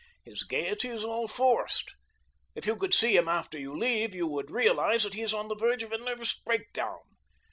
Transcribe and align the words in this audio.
"His 0.25 0.41
gaiety 0.43 0.87
is 0.87 1.05
all 1.05 1.27
forced. 1.27 1.93
If 2.55 2.65
you 2.65 2.75
could 2.75 2.91
see 2.95 3.15
him 3.15 3.27
after 3.27 3.59
you 3.59 3.77
leave 3.77 4.15
you 4.15 4.25
would 4.25 4.49
realize 4.49 5.03
that 5.03 5.13
he 5.13 5.21
is 5.21 5.31
on 5.31 5.47
the 5.47 5.53
verge 5.53 5.83
of 5.83 5.91
a 5.91 5.99
nervous 5.99 6.33
breakdown. 6.33 7.01